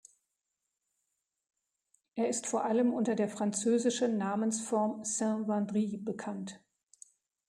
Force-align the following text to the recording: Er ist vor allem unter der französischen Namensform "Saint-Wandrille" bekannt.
Er 2.15 2.27
ist 2.27 2.47
vor 2.47 2.65
allem 2.65 2.91
unter 2.91 3.13
der 3.13 3.29
französischen 3.29 4.17
Namensform 4.17 5.03
"Saint-Wandrille" 5.05 5.99
bekannt. 5.99 6.59